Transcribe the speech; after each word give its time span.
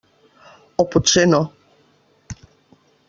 O 0.83 0.85
potser 0.95 1.27
no. 1.33 1.41